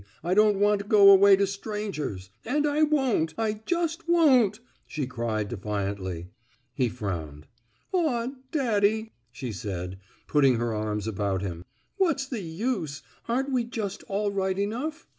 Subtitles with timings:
[0.23, 2.31] I don't want to go away to stran gers....
[2.43, 3.35] And I won't.
[3.37, 6.29] I just won't," she cried, defiantly.
[6.73, 7.45] He frowned.
[7.93, 11.65] Aw, daddy," she said, putting her arms about him,
[11.97, 13.03] what's the use!
[13.29, 15.05] Aren't we just all right enough?